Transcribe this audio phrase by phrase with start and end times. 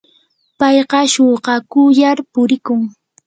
[0.59, 2.81] payqa shuukakullar purikun.